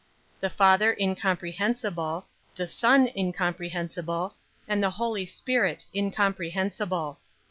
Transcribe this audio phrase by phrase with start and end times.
[0.41, 0.49] 9.
[0.49, 4.33] The Father incomprehensible, the Son incomprehensible,
[4.67, 7.19] and the Holy Spirit incomprehensible.